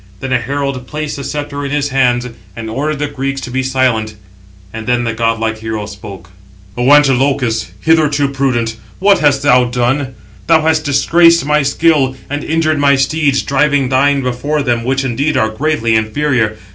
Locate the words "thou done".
9.43-10.15